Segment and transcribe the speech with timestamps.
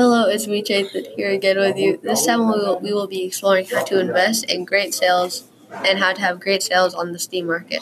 [0.00, 1.98] Hello, it's me, Chaitan, here again with you.
[2.02, 5.46] This time we will, we will be exploring how to invest in great sales
[5.84, 7.80] and how to have great sales on the Steam market.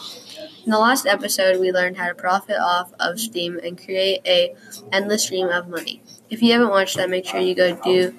[0.64, 4.52] In the last episode, we learned how to profit off of Steam and create a
[4.90, 6.02] endless stream of money.
[6.28, 8.12] If you haven't watched that, make sure you go do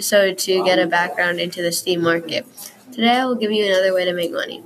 [0.00, 2.46] so to get a background into the Steam market.
[2.90, 4.64] Today, I will give you another way to make money,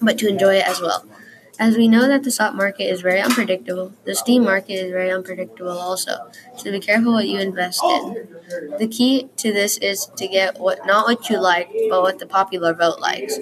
[0.00, 1.04] but to enjoy it as well.
[1.62, 5.12] As we know that the stock market is very unpredictable, the Steam market is very
[5.12, 6.28] unpredictable also.
[6.56, 8.26] So be careful what you invest in.
[8.80, 12.26] The key to this is to get what not what you like, but what the
[12.26, 13.38] popular vote likes.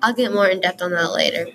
[0.00, 1.48] I'll get more in depth on that later.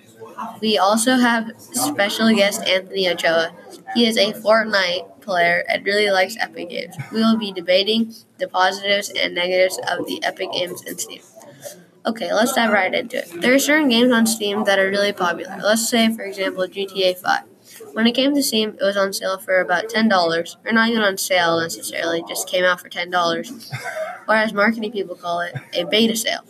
[0.60, 3.52] We also have special guest Anthony Ochoa.
[3.94, 6.94] He is a Fortnite player and really likes Epic Games.
[7.10, 11.22] We will be debating the positives and negatives of the Epic Games in Steam.
[12.04, 13.40] Okay, let's dive right into it.
[13.40, 15.56] There are certain games on Steam that are really popular.
[15.62, 17.42] Let's say, for example, GTA 5.
[17.92, 21.02] When it came to Steam, it was on sale for about $10, or not even
[21.02, 23.72] on sale necessarily, just came out for $10,
[24.28, 26.44] or as marketing people call it, a beta sale.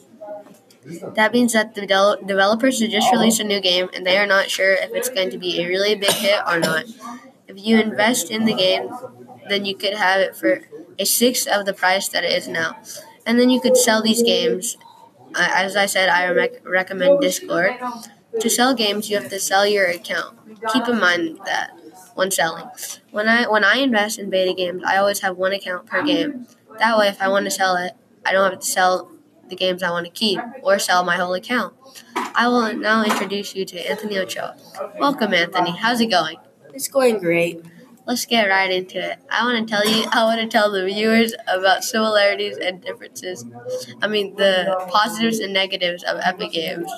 [1.15, 4.27] That means that the de- developers have just released a new game and they are
[4.27, 6.87] not sure if it's going to be a really big hit or not.
[7.47, 8.89] If you invest in the game,
[9.49, 10.63] then you could have it for
[10.99, 12.81] a sixth of the price that it is now.
[13.25, 14.77] And then you could sell these games
[15.37, 17.75] as I said, I rec- recommend Discord.
[18.41, 20.39] To sell games, you have to sell your account.
[20.73, 21.73] Keep in mind that
[22.15, 22.67] when selling.
[23.11, 26.47] When I when I invest in beta games, I always have one account per game.
[26.79, 27.93] That way, if I want to sell it,
[28.25, 29.11] I don't have to sell
[29.49, 31.75] the games I want to keep or sell my whole account.
[32.17, 34.57] I will now introduce you to Anthony Ochoa.
[34.99, 35.73] Welcome, Anthony.
[35.73, 36.39] How's it going?
[36.73, 37.63] It's going great
[38.07, 39.19] let's get right into it.
[39.31, 43.45] I want to tell you, I want to tell the viewers about similarities and differences.
[44.03, 46.91] I mean, the positives and negatives of Epic Games.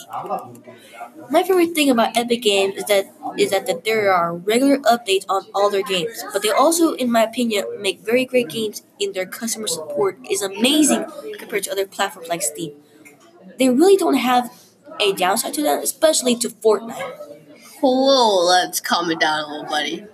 [1.30, 3.06] My favorite thing about Epic Games is that
[3.38, 7.10] is that, that there are regular updates on all their games, but they also, in
[7.10, 8.82] my opinion, make very great games.
[8.98, 11.04] In their customer support is amazing
[11.38, 12.72] compared to other platforms like Steam.
[13.58, 14.52] They really don't have
[15.00, 17.18] a downside to them, especially to Fortnite.
[17.80, 20.06] Whoa, let's calm it down a little, buddy.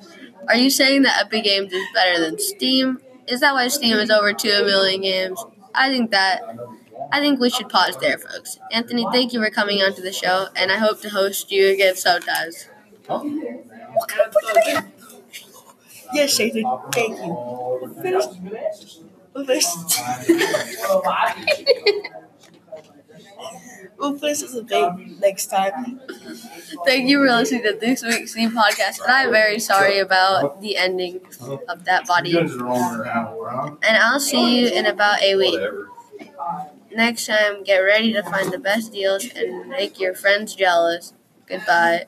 [0.48, 3.00] Are you saying that Epic Games is better than Steam?
[3.26, 5.42] Is that why Steam is over 2 million games?
[5.74, 6.40] I think that
[7.12, 8.58] I think we should pause there, folks.
[8.72, 11.96] Anthony, thank you for coming onto the show, and I hope to host you again
[11.96, 12.66] sometimes.
[13.06, 14.44] What kind of put
[16.12, 17.94] Yes, Shayton, thank you.
[18.02, 18.24] Finish.
[19.46, 19.66] Finish.
[24.00, 26.00] We'll finish this debate next time.
[26.86, 29.00] Thank you for listening to this week's Steam podcast.
[29.02, 31.20] And I'm very sorry about the ending
[31.68, 32.34] of that body.
[32.36, 35.60] And I'll see you in about a week.
[36.94, 41.12] Next time, get ready to find the best deals and make your friends jealous.
[41.46, 42.04] Goodbye.